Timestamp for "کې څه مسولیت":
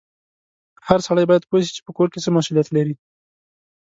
2.13-2.67